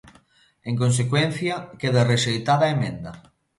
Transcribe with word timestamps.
En 0.69 0.75
consecuencia, 0.81 1.55
queda 1.81 2.07
rexeitada 2.11 2.63
a 2.65 2.73
emenda. 2.77 3.11